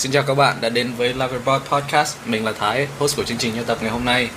Xin 0.00 0.12
chào 0.12 0.22
các 0.22 0.34
bạn 0.34 0.56
đã 0.60 0.68
đến 0.68 0.94
với 0.96 1.14
Loverbot 1.14 1.62
Podcast. 1.70 2.16
Mình 2.24 2.44
là 2.44 2.52
Thái, 2.52 2.88
host 2.98 3.16
của 3.16 3.24
chương 3.24 3.38
trình 3.38 3.54
nhân 3.54 3.64
tập 3.64 3.78
ngày 3.80 3.90
hôm 3.90 4.04
nay. 4.04 4.28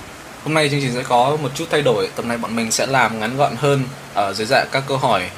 Hôm 0.42 0.54
nay 0.54 0.68
chương 0.68 0.80
trình 0.80 0.94
sẽ 0.94 1.02
có 1.02 1.36
một 1.42 1.48
chút 1.54 1.64
thay 1.70 1.82
đổi. 1.82 2.08
Tập 2.16 2.24
này 2.24 2.38
bọn 2.38 2.56
mình 2.56 2.70
sẽ 2.70 2.86
làm 2.86 3.20
ngắn 3.20 3.36
gọn 3.36 3.56
hơn 3.56 3.84
ở 4.14 4.32
dưới 4.32 4.46
dạng 4.46 4.66
các 4.72 4.82
câu 4.88 4.96
hỏi 4.96 5.30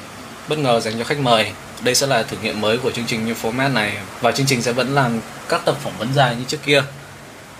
bất 0.47 0.59
ngờ 0.59 0.79
dành 0.79 0.93
cho 0.97 1.03
khách 1.03 1.19
mời. 1.19 1.51
Đây 1.81 1.95
sẽ 1.95 2.07
là 2.07 2.23
thử 2.23 2.37
nghiệm 2.41 2.61
mới 2.61 2.77
của 2.77 2.91
chương 2.91 3.05
trình 3.05 3.25
như 3.25 3.33
format 3.41 3.73
này 3.73 3.97
và 4.21 4.31
chương 4.31 4.45
trình 4.45 4.61
sẽ 4.61 4.71
vẫn 4.71 4.95
làm 4.95 5.19
các 5.49 5.61
tập 5.65 5.75
phỏng 5.83 5.97
vấn 5.97 6.13
dài 6.13 6.35
như 6.35 6.43
trước 6.47 6.59
kia. 6.65 6.83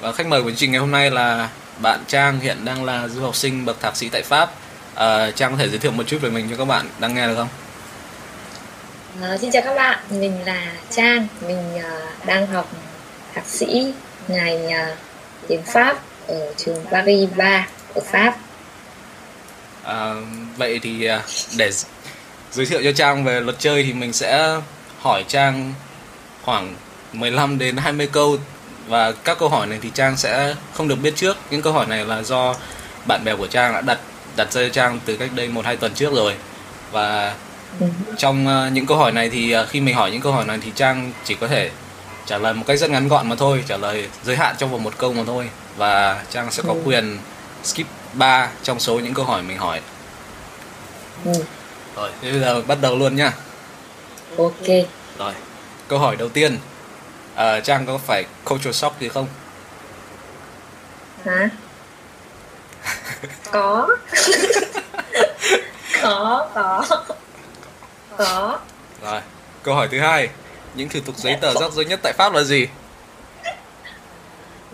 Và 0.02 0.12
khách 0.12 0.28
mời 0.28 0.44
của 0.44 0.50
chương 0.50 0.58
trình 0.58 0.72
ngày 0.72 0.80
hôm 0.80 0.92
nay 0.92 1.12
là 1.12 1.50
bạn 1.82 2.00
Trang 2.08 2.40
hiện 2.40 2.66
đang 2.66 2.84
là 2.84 3.08
du 3.08 3.22
học 3.22 3.36
sinh 3.36 3.66
bậc 3.66 3.82
thạc 3.82 3.98
sĩ 3.98 4.10
tại 4.10 4.24
Pháp. 4.24 4.52
À, 4.96 5.32
Trang 5.32 5.52
có 5.52 5.58
thể 5.58 5.70
giới 5.70 5.80
thiệu 5.80 5.92
một 5.92 6.04
chút 6.08 6.18
về 6.22 6.30
mình 6.30 6.48
cho 6.50 6.56
các 6.58 6.66
bạn 6.66 6.90
đang 7.00 7.16
nghe 7.16 7.28
được 7.28 7.36
không? 7.36 7.50
Uh, 9.22 9.40
xin 9.40 9.52
chào 9.52 9.62
các 9.62 9.76
bạn, 9.76 10.00
mình 10.10 10.46
là 10.46 10.72
Trang, 10.90 11.28
mình 11.48 11.76
uh, 11.76 12.26
đang 12.26 12.48
học 12.48 12.70
thạc 13.34 13.46
sĩ 13.48 13.94
ngành 14.28 14.66
uh, 14.66 14.98
tiếng 15.48 15.62
Pháp 15.64 15.98
ở 16.28 16.54
trường 16.58 16.86
Paris 16.92 17.30
3 17.36 17.68
ở 17.96 18.02
Pháp. 18.12 18.38
À, 19.84 20.14
vậy 20.58 20.80
thì 20.84 21.10
uh, 21.16 21.22
để 21.58 21.72
giới 22.52 22.66
thiệu 22.66 22.82
cho 22.84 22.92
Trang 22.92 23.24
về 23.24 23.42
luật 23.42 23.60
chơi 23.60 23.84
thì 23.84 23.94
mình 23.94 24.14
sẽ 24.14 24.60
hỏi 25.00 25.26
Trang 25.28 25.74
khoảng 26.44 26.76
15 27.14 27.58
đến 27.58 27.78
20 27.78 28.10
câu 28.12 28.38
và 28.88 29.12
các 29.12 29.40
câu 29.40 29.50
hỏi 29.50 29.68
này 29.68 29.80
thì 29.82 29.92
Trang 29.94 30.18
sẽ 30.18 30.56
không 30.74 30.88
được 30.88 30.96
biết 30.96 31.14
trước. 31.16 31.38
Những 31.52 31.62
câu 31.62 31.74
hỏi 31.74 31.86
này 31.86 32.06
là 32.06 32.24
do 32.24 32.56
bạn 33.08 33.24
bè 33.24 33.36
của 33.36 33.48
Trang 33.48 33.74
đã 33.74 33.82
đặt 33.82 34.00
đặt 34.36 34.52
ra 34.52 34.62
cho 34.64 34.70
Trang 34.70 35.00
từ 35.06 35.18
cách 35.18 35.30
đây 35.36 35.48
một 35.48 35.66
hai 35.66 35.78
tuần 35.78 35.94
trước 35.94 36.14
rồi 36.14 36.34
và 36.92 37.36
trong 38.18 38.48
uh, 38.48 38.74
những 38.74 38.86
câu 38.86 38.98
hỏi 38.98 39.12
này 39.12 39.30
thì 39.30 39.56
uh, 39.58 39.70
khi 39.70 39.82
mình 39.82 39.96
hỏi 39.96 40.12
những 40.12 40.22
câu 40.22 40.32
hỏi 40.32 40.46
này 40.46 40.60
thì 40.62 40.72
trang 40.76 41.12
chỉ 41.26 41.36
có 41.36 41.48
thể 41.48 41.72
trả 42.26 42.38
lời 42.38 42.54
một 42.54 42.64
cách 42.68 42.80
rất 42.80 42.90
ngắn 42.90 43.08
gọn 43.08 43.30
mà 43.30 43.36
thôi 43.36 43.64
trả 43.68 43.78
lời 43.78 44.10
giới 44.24 44.36
hạn 44.36 44.56
trong 44.58 44.72
vòng 44.72 44.84
một 44.84 44.94
câu 44.98 45.14
mà 45.14 45.24
thôi. 45.28 45.50
Và 45.78 46.24
trang 46.30 46.52
sẽ 46.52 46.64
có 46.68 46.74
ừ. 46.74 46.80
quyền 46.86 47.18
skip 47.64 47.86
3 48.14 48.50
trong 48.64 48.80
số 48.80 49.00
những 49.00 49.14
câu 49.14 49.26
hỏi 49.26 49.44
mình 49.44 49.58
hỏi. 49.58 49.82
Ừ. 51.26 51.32
rồi 51.96 52.12
thế 52.22 52.32
bây 52.32 52.40
giờ 52.40 52.62
bắt 52.62 52.78
đầu 52.82 52.98
luôn 52.98 53.16
nhá. 53.16 53.34
Ok. 54.38 54.68
Rồi 55.18 55.34
câu 55.88 56.00
hỏi 56.00 56.16
đầu 56.16 56.30
tiên. 56.30 56.58
Uh, 57.34 57.64
trang 57.64 57.86
có 57.86 57.98
phải 57.98 58.26
culture 58.46 58.72
shock 58.72 59.00
gì 59.00 59.10
không? 59.10 59.28
Hả? 61.26 61.50
Có. 63.52 63.88
Có 66.02 66.48
có 66.56 66.84
có. 68.18 68.60
Rồi, 69.04 69.22
câu 69.64 69.76
hỏi 69.76 69.88
thứ 69.92 70.00
hai. 70.00 70.30
Những 70.76 70.90
thủ 70.90 71.00
tục 71.06 71.16
giấy 71.18 71.38
tờ 71.42 71.54
rắc 71.54 71.72
rối 71.72 71.86
nhất 71.86 72.00
tại 72.04 72.14
Pháp 72.14 72.34
là 72.34 72.44
gì? 72.44 72.68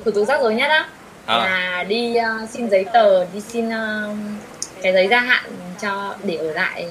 Thủ 0.06 0.12
tục 0.12 0.28
rắc 0.28 0.42
rối 0.42 0.56
nhất 0.56 0.70
á? 0.70 0.90
À. 1.26 1.38
Là 1.38 1.84
đi 1.84 2.16
uh, 2.44 2.50
xin 2.50 2.70
giấy 2.70 2.86
tờ, 2.94 3.26
đi 3.26 3.42
xin 3.42 3.68
uh, 3.68 4.18
cái 4.82 4.94
giấy 4.94 5.08
gia 5.08 5.20
hạn 5.20 5.44
cho 5.82 6.16
để 6.24 6.36
ở 6.36 6.52
lại 6.54 6.86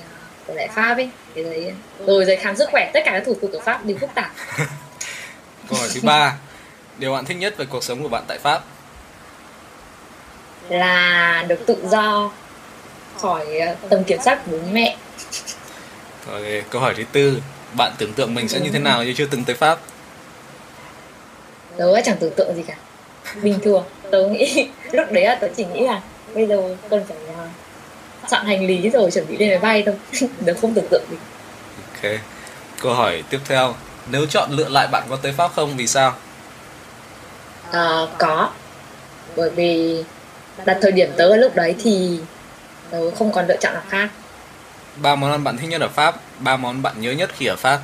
ở 0.47 0.55
lại 0.55 0.69
Pháp 0.75 0.95
ấy, 0.95 1.11
cái 1.35 1.45
giấy 1.45 1.73
rồi 2.07 2.25
giấy 2.25 2.37
khám 2.37 2.57
sức 2.57 2.69
khỏe, 2.73 2.91
tất 2.95 3.01
cả 3.05 3.11
các 3.13 3.23
thủ 3.27 3.37
tục 3.43 3.51
ở 3.53 3.61
Pháp 3.61 3.85
đều 3.85 3.97
phức 4.01 4.11
tạp. 4.15 4.31
câu 5.69 5.79
hỏi 5.79 5.89
thứ 5.95 6.01
ba. 6.03 6.37
Điều 6.99 7.13
bạn 7.13 7.25
thích 7.25 7.37
nhất 7.37 7.55
về 7.57 7.67
cuộc 7.71 7.85
sống 7.85 8.03
của 8.03 8.09
bạn 8.09 8.25
tại 8.29 8.39
Pháp? 8.39 8.61
Là 10.69 11.45
được 11.49 11.67
tự 11.67 11.77
do 11.89 12.31
khỏi 13.21 13.47
tầm 13.91 14.05
kiểm 14.05 14.19
soát 14.25 14.39
của 14.47 14.53
bố 14.53 14.59
mẹ 14.73 14.97
rồi 16.27 16.65
câu 16.71 16.83
hỏi 16.83 16.95
thứ 16.97 17.03
tư. 17.13 17.43
Bạn 17.77 17.93
tưởng 17.99 18.13
tượng 18.13 18.35
mình 18.35 18.49
sẽ 18.49 18.61
như 18.61 18.71
thế 18.71 18.79
nào 18.79 19.05
như 19.05 19.13
chưa 19.17 19.27
từng 19.27 19.45
tới 19.45 19.57
pháp? 19.57 19.79
Tớ 21.77 22.01
chẳng 22.05 22.17
tưởng 22.21 22.33
tượng 22.37 22.57
gì 22.57 22.63
cả. 22.67 22.75
Bình 23.43 23.59
thường 23.63 23.85
tớ 24.11 24.29
nghĩ 24.29 24.69
lúc 24.93 25.13
đấy 25.13 25.25
là 25.25 25.35
tớ 25.35 25.49
chỉ 25.57 25.65
nghĩ 25.65 25.81
là 25.81 26.01
bây 26.35 26.47
giờ 26.47 26.77
cần 26.91 27.05
phải 27.09 27.17
uh, 27.31 28.31
chọn 28.31 28.47
hành 28.47 28.67
lý 28.67 28.91
rồi 28.91 29.11
chuẩn 29.11 29.27
bị 29.29 29.37
lên 29.37 29.49
máy 29.49 29.59
bay 29.59 29.83
thôi. 29.87 29.95
Tớ 30.47 30.55
không 30.61 30.75
tưởng 30.75 30.87
tượng 30.91 31.05
gì. 31.11 31.17
Ok. 31.93 32.13
Câu 32.83 32.95
hỏi 32.95 33.23
tiếp 33.31 33.41
theo. 33.45 33.75
Nếu 34.11 34.27
chọn 34.27 34.51
lựa 34.51 34.69
lại 34.69 34.89
bạn 34.93 35.03
có 35.11 35.17
tới 35.17 35.33
pháp 35.33 35.53
không 35.55 35.77
vì 35.77 35.87
sao? 35.87 36.15
À, 37.71 38.07
có. 38.19 38.51
Bởi 39.37 39.51
vì 39.51 40.05
đặt 40.65 40.79
thời 40.83 40.93
điểm 40.93 41.11
tớ 41.17 41.37
lúc 41.37 41.55
đấy 41.55 41.75
thì 41.83 42.19
tớ 42.91 43.11
không 43.11 43.33
còn 43.33 43.47
lựa 43.47 43.57
chọn 43.57 43.75
nào 43.75 43.83
khác 43.89 44.09
ba 44.97 45.15
món 45.15 45.31
ăn 45.31 45.45
bạn 45.45 45.57
thích 45.57 45.67
nhất 45.67 45.81
ở 45.81 45.89
Pháp, 45.89 46.21
ba 46.39 46.57
món 46.57 46.83
bạn 46.83 47.01
nhớ 47.01 47.13
nhất 47.13 47.31
khi 47.37 47.47
ở 47.47 47.57
Pháp. 47.57 47.81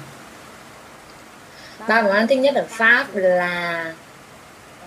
Ba 1.88 2.02
món 2.02 2.12
ăn 2.12 2.26
thích 2.26 2.38
nhất 2.38 2.54
ở 2.54 2.64
Pháp 2.68 3.06
là 3.14 3.84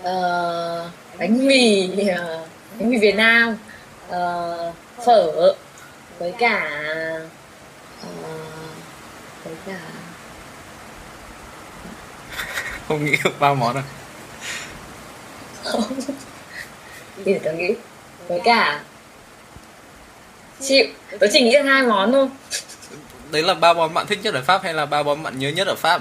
uh, 0.00 0.90
bánh 1.18 1.46
mì, 1.46 1.90
uh, 2.02 2.48
bánh 2.78 2.90
mì 2.90 2.98
Việt 2.98 3.14
Nam, 3.14 3.56
uh, 4.08 4.74
phở 5.06 5.54
với 6.18 6.32
cả 6.38 6.70
uh, 8.06 8.12
với 9.44 9.54
cả 9.66 9.78
không 12.88 13.04
nghĩ 13.04 13.16
được 13.24 13.40
ba 13.40 13.54
món 13.54 13.76
à? 13.76 13.82
Không. 15.64 15.84
Thì 17.24 17.38
tớ 17.44 17.52
nghĩ 17.52 17.74
với 18.28 18.40
cả 18.44 18.80
chịu 20.62 20.86
tớ 21.18 21.26
chỉ 21.32 21.40
nghĩ 21.40 21.52
được 21.52 21.62
hai 21.62 21.82
món 21.82 22.12
thôi. 22.12 22.28
Đấy 23.30 23.42
là 23.42 23.54
ba 23.54 23.72
món 23.72 23.94
bạn 23.94 24.06
thích 24.06 24.18
nhất 24.22 24.34
ở 24.34 24.42
pháp 24.42 24.62
hay 24.62 24.74
là 24.74 24.86
ba 24.86 25.02
món 25.02 25.22
bạn 25.22 25.38
nhớ 25.38 25.48
nhất 25.48 25.66
ở 25.66 25.74
pháp? 25.74 26.00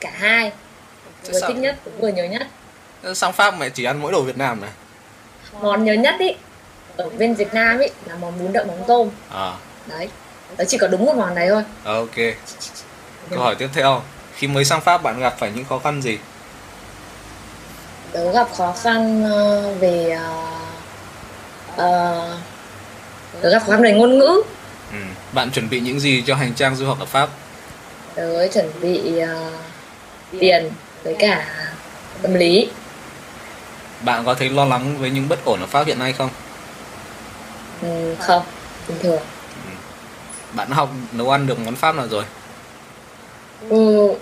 Cả 0.00 0.10
hai. 0.14 0.52
Vừa 1.32 1.40
thích 1.48 1.56
nhất 1.56 1.76
cũng 1.84 2.00
vừa 2.00 2.08
nhớ 2.08 2.24
nhất. 2.24 2.46
Sang 3.14 3.32
pháp 3.32 3.58
mẹ 3.58 3.68
chỉ 3.68 3.84
ăn 3.84 4.00
mỗi 4.02 4.12
đồ 4.12 4.22
việt 4.22 4.38
nam 4.38 4.60
này. 4.60 4.70
Món 5.60 5.84
nhớ 5.84 5.92
nhất 5.92 6.14
ý 6.18 6.34
ở 6.96 7.10
bên 7.18 7.34
việt 7.34 7.54
nam 7.54 7.78
ý 7.78 7.86
là 8.06 8.16
món 8.16 8.38
bún 8.38 8.52
đậu 8.52 8.64
mắm 8.64 8.76
tôm. 8.88 9.10
À. 9.30 9.52
Đấy 9.86 10.08
tớ 10.56 10.64
chỉ 10.64 10.78
có 10.78 10.86
đúng 10.86 11.04
một 11.04 11.14
món 11.16 11.34
đấy 11.34 11.48
thôi. 11.48 11.62
Ok. 11.84 12.16
Câu 13.30 13.38
hỏi 13.38 13.54
tiếp 13.54 13.68
theo. 13.72 14.02
Khi 14.34 14.46
mới 14.46 14.64
sang 14.64 14.80
pháp 14.80 15.02
bạn 15.02 15.20
gặp 15.20 15.34
phải 15.38 15.50
những 15.54 15.64
khó 15.64 15.78
khăn 15.78 16.02
gì? 16.02 16.18
Tớ 18.12 18.32
gặp 18.32 18.48
khó 18.56 18.74
khăn 18.82 19.24
ờ, 19.24 19.74
về 19.74 20.18
uh, 21.76 21.82
uh, 21.82 22.38
gặp 23.42 23.58
khó 23.58 23.72
khăn 23.72 23.82
về 23.82 23.92
ngôn 23.92 24.18
ngữ. 24.18 24.42
Ừ. 24.92 24.98
bạn 25.32 25.50
chuẩn 25.50 25.70
bị 25.70 25.80
những 25.80 26.00
gì 26.00 26.22
cho 26.26 26.34
hành 26.34 26.54
trang 26.54 26.76
du 26.76 26.86
học 26.86 27.00
ở 27.00 27.06
pháp? 27.06 27.28
Tớ 28.14 28.48
chuẩn 28.48 28.70
bị 28.80 29.22
uh, 29.22 30.40
tiền 30.40 30.70
với 31.02 31.16
cả 31.18 31.46
tâm 32.22 32.34
lý. 32.34 32.70
Bạn 34.00 34.24
có 34.24 34.34
thấy 34.34 34.50
lo 34.50 34.64
lắng 34.64 34.98
với 34.98 35.10
những 35.10 35.28
bất 35.28 35.44
ổn 35.44 35.60
ở 35.60 35.66
pháp 35.66 35.86
hiện 35.86 35.98
nay 35.98 36.12
không? 36.12 36.30
Ừ, 37.82 38.14
không. 38.18 38.42
Bình 38.88 38.98
thường. 39.02 39.20
Ừ. 39.66 39.72
bạn 40.52 40.70
học 40.70 40.90
nấu 41.12 41.30
ăn 41.30 41.46
được 41.46 41.58
món 41.58 41.76
pháp 41.76 41.94
nào 41.94 42.08
rồi? 42.08 42.24
Ừ 43.68 44.14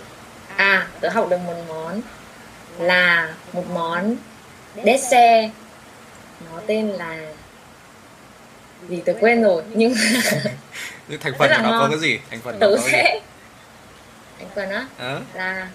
à 0.56 0.87
tớ 1.00 1.09
học 1.09 1.28
được 1.31 1.38
một 1.47 1.55
món 1.69 2.00
là 2.78 3.34
một 3.53 3.65
món 3.75 4.16
dessert 4.84 5.53
nó 6.41 6.60
tên 6.66 6.88
là 6.88 7.19
vì 8.88 9.00
tớ 9.00 9.12
quên 9.20 9.42
rồi 9.42 9.62
nhưng 9.74 9.94
thành 11.20 11.32
phần 11.38 11.50
của 11.56 11.62
nó 11.62 11.70
ngon. 11.70 11.80
có 11.80 11.88
cái 11.91 11.98
gì? 11.98 12.19
Thành 12.30 12.41
phần 12.41 12.58
tớ 12.60 12.76
sẽ 12.78 13.20
thành 14.38 14.48
phần 14.54 14.70
á? 14.70 14.86
À? 14.98 15.20
là 15.34 15.69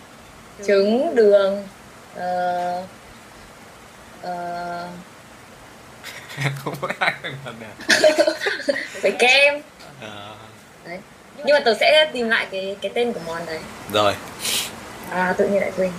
trứng 0.68 1.16
đường 1.16 1.68
uh, 2.16 2.20
uh... 4.20 4.90
không 6.64 6.76
có 6.82 6.88
hai 7.00 7.14
thành 7.24 7.36
phần 7.46 7.56
này 7.60 7.70
với 9.02 9.12
kem. 9.20 9.62
À. 10.02 10.36
đấy. 10.86 11.00
Nhưng 11.44 11.54
mà 11.54 11.60
tớ 11.66 11.74
sẽ 11.80 12.10
tìm 12.14 12.30
lại 12.30 12.48
cái 12.52 12.76
cái 12.82 12.92
tên 12.96 13.14
của 13.14 13.20
món 13.26 13.46
đấy. 13.46 13.60
Rồi. 13.94 14.16
À 15.12 15.34
tự 15.38 15.48
nhiên 15.48 15.62
lại 15.62 15.72
quên. 15.78 15.92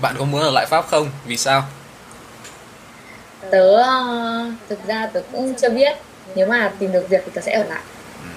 Bạn 0.00 0.14
có 0.18 0.24
muốn 0.24 0.40
ở 0.40 0.50
lại 0.50 0.66
pháp 0.66 0.86
không? 0.88 1.10
Vì 1.26 1.36
sao 1.36 1.64
tớ 3.50 3.82
thực 4.68 4.86
ra 4.86 5.06
tớ 5.12 5.22
cũng 5.32 5.54
chưa 5.54 5.68
biết. 5.68 5.96
Nếu 6.34 6.46
mà 6.46 6.72
tìm 6.78 6.92
được 6.92 7.08
việc 7.08 7.22
thì 7.26 7.32
tớ 7.34 7.40
sẽ 7.40 7.52
ở 7.52 7.64
lại. 7.64 7.82
Ừ. 8.22 8.28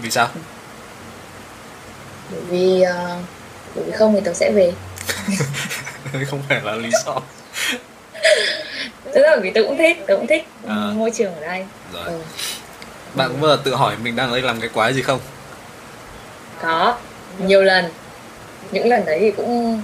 vì 0.00 0.10
sao? 0.10 0.28
Bởi 2.30 2.40
vì 2.40 2.82
uh, 2.82 3.22
bởi 3.74 3.84
vì 3.84 3.92
không 3.92 4.14
thì 4.14 4.20
tớ 4.24 4.32
sẽ 4.32 4.50
về. 4.50 4.72
Không 6.30 6.42
phải 6.48 6.60
là 6.64 6.74
lý 6.74 6.90
do. 7.04 7.20
Tức 9.14 9.20
là 9.20 9.36
vì 9.42 9.50
tớ 9.50 9.62
cũng 9.62 9.78
thích 9.78 10.04
tớ 10.06 10.16
cũng 10.16 10.26
thích 10.26 10.46
à. 10.68 10.74
môi 10.94 11.10
trường 11.10 11.34
ở 11.34 11.40
đây. 11.40 11.66
Rồi. 11.92 12.04
Ừ. 12.04 12.20
bạn 13.14 13.28
có 13.28 13.34
bao 13.40 13.56
giờ 13.56 13.62
tự 13.64 13.74
hỏi 13.74 13.96
mình 14.02 14.16
đang 14.16 14.28
ở 14.28 14.32
đây 14.32 14.42
làm 14.42 14.60
cái 14.60 14.68
quái 14.68 14.94
gì 14.94 15.02
không? 15.02 15.20
Có. 16.62 16.98
Nhiều 17.38 17.62
lần. 17.62 17.84
Những 18.72 18.88
lần 18.88 19.04
đấy 19.04 19.18
thì 19.20 19.30
cũng 19.30 19.82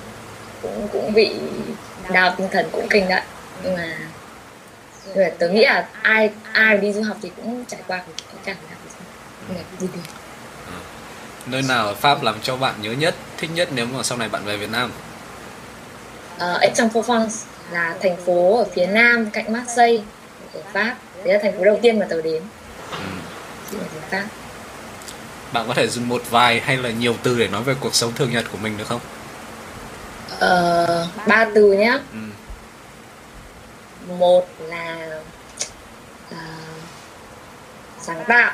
cũng 0.62 0.88
cũng 0.92 1.12
bị 1.12 1.34
đào 2.10 2.34
tinh 2.38 2.48
thần 2.52 2.68
cũng 2.72 2.88
kinh 2.90 3.08
đấy. 3.08 3.22
Nhưng 3.62 3.74
mà 3.74 3.96
rồi 5.14 5.30
tớ 5.38 5.48
nghĩ 5.48 5.64
là 5.64 5.88
ai 6.02 6.30
ai 6.52 6.78
đi 6.78 6.92
du 6.92 7.02
học 7.02 7.16
thì 7.22 7.30
cũng 7.36 7.64
trải 7.68 7.80
qua 7.86 7.96
cái 8.06 8.36
cảm 8.44 8.56
giác 8.70 8.76
gì 9.80 9.86
đi 9.94 10.00
nơi 11.46 11.62
nào 11.62 11.86
ở 11.86 11.94
Pháp 11.94 12.22
làm 12.22 12.34
cho 12.42 12.56
bạn 12.56 12.74
nhớ 12.82 12.92
nhất 12.92 13.14
thích 13.36 13.50
nhất 13.54 13.68
nếu 13.74 13.86
mà 13.86 14.02
sau 14.02 14.18
này 14.18 14.28
bạn 14.28 14.44
về 14.44 14.56
Việt 14.56 14.70
Nam? 14.70 14.90
uh, 16.36 16.60
Aix-en-Provence 16.60 17.30
là 17.72 17.96
thành 18.02 18.16
phố 18.26 18.58
ở 18.58 18.64
phía 18.74 18.86
nam 18.86 19.30
cạnh 19.30 19.52
Marseille 19.52 20.02
ở 20.54 20.60
Pháp 20.72 20.96
đấy 21.24 21.34
là 21.34 21.40
thành 21.42 21.58
phố 21.58 21.64
đầu 21.64 21.78
tiên 21.82 21.98
mà 21.98 22.06
tớ 22.10 22.22
đến 22.22 22.42
Ừ. 23.72 23.78
Pháp 24.10 24.24
Bạn 25.52 25.64
có 25.68 25.74
thể 25.74 25.88
dùng 25.88 26.08
một 26.08 26.22
vài 26.30 26.60
hay 26.60 26.76
là 26.76 26.90
nhiều 26.90 27.16
từ 27.22 27.38
để 27.38 27.48
nói 27.48 27.62
về 27.62 27.74
cuộc 27.80 27.94
sống 27.94 28.12
thường 28.14 28.32
nhật 28.32 28.44
của 28.52 28.58
mình 28.58 28.76
được 28.78 28.84
không? 28.88 29.00
Ờ, 30.40 31.06
ba 31.26 31.46
từ 31.54 31.72
nhé 31.72 31.98
Ừ. 32.12 32.18
một 34.08 34.46
là 34.60 35.20
à, 36.30 36.44
sáng 38.00 38.24
tạo 38.28 38.52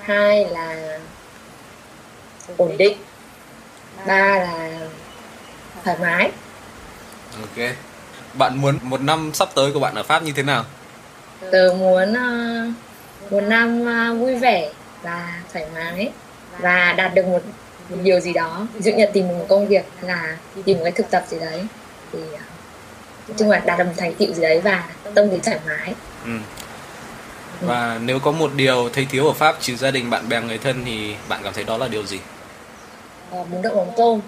hai 0.00 0.44
là 0.44 0.98
ổn 2.56 2.76
định 2.76 2.98
ba 4.06 4.38
là 4.38 4.80
thoải 5.84 5.96
mái 6.00 6.30
Ok. 7.40 7.74
Bạn 8.34 8.58
muốn 8.58 8.78
một 8.82 9.00
năm 9.00 9.30
sắp 9.34 9.48
tới 9.54 9.72
của 9.72 9.80
bạn 9.80 9.94
ở 9.94 10.02
Pháp 10.02 10.22
như 10.22 10.32
thế 10.32 10.42
nào? 10.42 10.64
tớ 11.52 11.74
muốn 11.78 12.12
uh, 12.12 13.32
một 13.32 13.40
năm 13.40 13.88
à, 13.88 14.12
vui 14.12 14.34
vẻ 14.34 14.70
và 15.02 15.42
thoải 15.52 15.66
mái 15.74 16.12
và 16.58 16.92
đạt 16.92 17.14
được 17.14 17.26
một, 17.26 17.40
một 17.88 17.96
điều 18.02 18.20
gì 18.20 18.32
đó 18.32 18.66
ví 18.74 18.80
dụ 18.80 18.92
như 18.92 19.06
tìm 19.12 19.28
một 19.28 19.46
công 19.48 19.68
việc 19.68 19.84
hay 20.00 20.08
là 20.08 20.36
tìm 20.64 20.76
một 20.78 20.82
cái 20.84 20.92
thực 20.92 21.10
tập 21.10 21.24
gì 21.28 21.38
đấy 21.38 21.66
thì 22.12 22.18
à, 22.38 22.44
nói 23.28 23.34
chung 23.38 23.50
là 23.50 23.58
đạt 23.58 23.78
được 23.78 23.84
một 23.84 23.92
thành 23.96 24.14
tựu 24.14 24.32
gì 24.32 24.42
đấy 24.42 24.60
và 24.60 24.88
tâm 25.14 25.30
lý 25.30 25.38
thoải 25.38 25.58
mái 25.66 25.94
Ừ. 26.24 26.30
Và 27.60 27.98
nếu 28.02 28.18
có 28.18 28.30
một 28.32 28.50
điều 28.54 28.88
thấy 28.92 29.06
thiếu 29.10 29.26
ở 29.26 29.32
Pháp 29.32 29.56
trừ 29.60 29.76
gia 29.76 29.90
đình, 29.90 30.10
bạn 30.10 30.28
bè, 30.28 30.40
người 30.40 30.58
thân 30.58 30.82
thì 30.84 31.14
bạn 31.28 31.40
cảm 31.44 31.52
thấy 31.52 31.64
đó 31.64 31.78
là 31.78 31.88
điều 31.88 32.06
gì? 32.06 32.18
Ờ, 33.30 33.44
muốn 33.50 33.62
đậu 33.62 33.84
mắm 33.84 33.94
tôm 33.96 34.20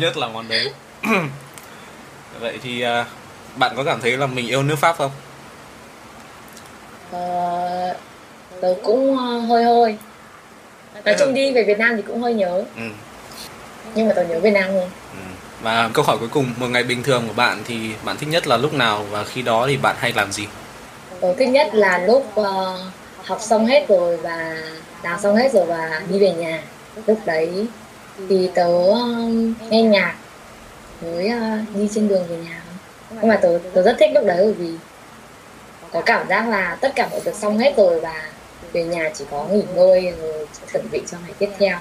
nhất 0.00 0.16
là 0.16 0.28
món 0.28 0.48
đấy. 0.48 0.72
Vậy 2.40 2.58
thì 2.62 2.80
à, 2.80 3.06
bạn 3.56 3.72
có 3.76 3.84
cảm 3.84 4.00
thấy 4.00 4.16
là 4.16 4.26
mình 4.26 4.46
yêu 4.48 4.62
nước 4.62 4.78
Pháp 4.78 4.96
không? 4.98 5.10
Ờ, 7.12 7.96
tớ 8.60 8.74
cũng 8.82 9.18
ờ, 9.18 9.38
hơi 9.38 9.64
hơi 9.64 9.96
nói 11.04 11.16
chung 11.18 11.34
đi 11.34 11.52
về 11.52 11.64
Việt 11.64 11.78
Nam 11.78 11.96
thì 11.96 12.02
cũng 12.02 12.22
hơi 12.22 12.34
nhớ 12.34 12.64
Ừ. 12.76 12.82
nhưng 13.94 14.08
mà 14.08 14.14
tớ 14.14 14.24
nhớ 14.24 14.40
Việt 14.40 14.50
Nam 14.50 14.64
hơn 14.64 14.90
Ừ. 15.12 15.18
Và 15.62 15.90
câu 15.92 16.04
hỏi 16.04 16.16
cuối 16.18 16.28
cùng, 16.28 16.54
một 16.56 16.66
ngày 16.66 16.82
bình 16.82 17.02
thường 17.02 17.24
của 17.28 17.32
bạn 17.32 17.62
thì 17.66 17.90
bạn 18.04 18.16
thích 18.16 18.28
nhất 18.28 18.46
là 18.46 18.56
lúc 18.56 18.74
nào 18.74 19.04
và 19.10 19.24
khi 19.24 19.42
đó 19.42 19.64
thì 19.68 19.76
bạn 19.76 19.96
hay 19.98 20.12
làm 20.12 20.32
gì? 20.32 20.46
tớ 21.20 21.34
thích 21.34 21.48
nhất 21.48 21.74
là 21.74 21.98
lúc 21.98 22.26
ờ, 22.34 22.78
học 23.24 23.38
xong 23.40 23.66
hết 23.66 23.88
rồi 23.88 24.16
và 24.16 24.56
làm 25.02 25.20
xong 25.20 25.36
hết 25.36 25.52
rồi 25.52 25.66
và 25.66 26.02
đi 26.10 26.18
về 26.18 26.32
nhà 26.32 26.62
lúc 27.06 27.18
đấy 27.26 27.66
thì 28.28 28.50
tớ 28.54 28.88
um, 28.88 29.54
nghe 29.70 29.82
nhạc 29.82 30.14
với 31.00 31.30
uh, 31.36 31.76
đi 31.76 31.88
trên 31.94 32.08
đường 32.08 32.26
về 32.28 32.36
nhà 32.36 32.62
nhưng 33.10 33.28
mà 33.28 33.36
tớ 33.42 33.58
tớ 33.74 33.82
rất 33.82 33.96
thích 33.98 34.10
lúc 34.14 34.24
đấy 34.26 34.38
bởi 34.38 34.52
vì 34.52 34.70
có 35.92 36.00
cảm 36.00 36.28
giác 36.28 36.48
là 36.48 36.76
tất 36.80 36.92
cả 36.94 37.08
mọi 37.10 37.20
việc 37.20 37.34
xong 37.34 37.58
hết 37.58 37.74
rồi 37.76 38.00
và 38.00 38.22
về 38.72 38.84
nhà 38.84 39.10
chỉ 39.14 39.24
có 39.30 39.46
nghỉ 39.50 39.62
ngơi 39.74 40.12
rồi 40.22 40.46
chuẩn 40.72 40.90
bị 40.90 41.02
cho 41.10 41.18
ngày 41.22 41.34
tiếp 41.38 41.50
theo 41.58 41.78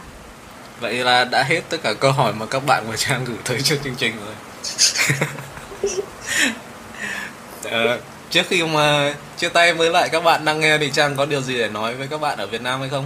Vậy 0.83 0.93
là 0.93 1.25
đã 1.25 1.43
hết 1.43 1.61
tất 1.69 1.77
cả 1.83 1.93
câu 1.99 2.11
hỏi 2.11 2.33
mà 2.33 2.45
các 2.45 2.65
bạn 2.65 2.83
và 2.89 2.95
Trang 2.97 3.25
gửi 3.25 3.37
tới 3.45 3.61
cho 3.61 3.75
chương 3.83 3.95
trình 3.95 4.13
rồi. 4.25 4.35
Ờ, 7.71 7.99
trước 8.29 8.41
khi 8.49 8.63
mà 8.63 9.13
chia 9.37 9.49
tay 9.49 9.73
với 9.73 9.89
lại 9.89 10.09
các 10.11 10.23
bạn 10.23 10.45
đang 10.45 10.59
nghe 10.59 10.77
thì 10.77 10.91
Trang 10.91 11.15
có 11.15 11.25
điều 11.25 11.41
gì 11.41 11.57
để 11.57 11.69
nói 11.69 11.95
với 11.95 12.07
các 12.07 12.21
bạn 12.21 12.37
ở 12.37 12.47
Việt 12.47 12.61
Nam 12.61 12.79
hay 12.79 12.89
không? 12.89 13.05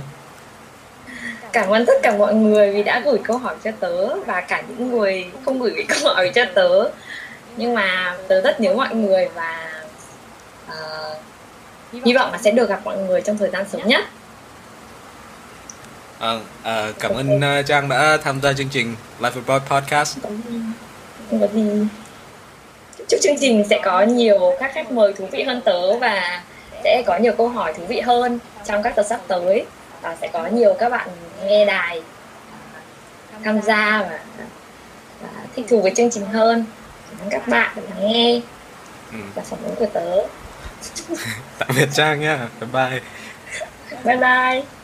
cảm 1.54 1.70
ơn 1.70 1.86
tất 1.86 1.94
cả 2.04 2.18
mọi 2.18 2.34
người 2.34 2.72
vì 2.72 2.84
đã 2.84 3.02
gửi 3.06 3.20
câu 3.24 3.38
hỏi 3.38 3.56
cho 3.64 3.72
tớ 3.80 4.16
và 4.16 4.42
cả 4.42 4.64
những 4.68 4.92
người 4.92 5.26
không 5.46 5.60
gửi 5.60 5.86
câu 5.88 6.14
hỏi 6.14 6.32
cho 6.36 6.46
tớ 6.54 6.90
nhưng 7.58 7.74
mà 7.74 8.16
tớ 8.28 8.42
rất 8.42 8.60
nhớ 8.60 8.74
mọi 8.74 8.96
người 8.96 9.30
và 9.36 9.82
ờ, 10.68 11.16
hy 12.06 12.14
vọng 12.14 12.32
là 12.32 12.38
sẽ 12.38 12.52
được 12.52 12.70
gặp 12.70 12.82
mọi 12.84 12.98
người 12.98 13.22
trong 13.22 13.38
thời 13.38 13.50
gian 13.50 13.66
sớm 13.70 13.82
nhất 13.88 14.04
Ờ, 16.20 16.42
ờ, 16.64 16.94
cảm 17.00 17.12
ơn 17.14 17.42
ờ, 17.42 17.62
Trang 17.62 17.90
đã 17.90 18.18
tham 18.24 18.42
gia 18.42 18.54
chương 18.54 18.70
trình 18.70 18.96
Life 19.20 19.32
Abroad 19.36 19.62
Podcast. 19.70 20.18
có 21.32 21.48
gì 21.54 21.64
chúc 23.10 23.20
chương 23.24 23.36
trình 23.42 23.64
sẽ 23.70 23.80
có 23.84 24.02
nhiều 24.02 24.56
các 24.60 24.72
khách 24.74 24.92
mời 24.92 25.14
thú 25.14 25.28
vị 25.32 25.44
hơn 25.44 25.62
tớ 25.66 25.98
và 25.98 26.44
sẽ 26.84 27.04
có 27.06 27.18
nhiều 27.18 27.34
câu 27.38 27.50
hỏi 27.50 27.74
thú 27.78 27.84
vị 27.86 28.00
hơn 28.00 28.40
trong 28.66 28.84
các 28.84 28.96
tập 28.96 29.06
sắp 29.10 29.20
tới 29.28 29.66
và 30.02 30.16
sẽ 30.22 30.28
có 30.34 30.48
nhiều 30.48 30.74
các 30.80 30.90
bạn 30.90 31.10
nghe 31.46 31.66
đài 31.66 32.02
à, 33.34 33.40
tham 33.44 33.62
gia 33.62 34.02
và, 34.10 34.20
và 35.22 35.30
thích 35.56 35.66
thú 35.70 35.82
với 35.82 35.92
chương 35.96 36.10
trình 36.12 36.26
hơn 36.26 36.66
cảm 37.10 37.20
ơn 37.26 37.30
các 37.30 37.48
bạn 37.48 37.76
đã 37.76 37.96
nghe 38.08 38.42
Ừ. 39.12 39.18
và 39.36 39.42
phỏng 39.46 39.60
vấn 39.64 39.76
của 39.76 39.86
tớ 39.94 40.16
Tạm 41.58 41.70
biệt 41.76 41.90
Trang 41.94 42.20
nhé. 42.20 42.38
Bye 42.60 42.70
bye. 42.74 43.02
bye 44.04 44.18
bye 44.18 44.77